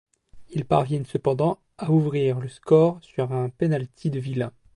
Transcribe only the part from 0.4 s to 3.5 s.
Ils parviennent cependant à ouvrir le score sur un